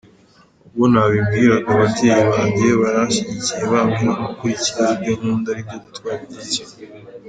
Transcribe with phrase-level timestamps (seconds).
[0.65, 6.61] Ubwo nabibwiraga ababyeyi banjye baranshyigikiye bambwira gukurikira ibyo nkunda ari byo gutwara indege.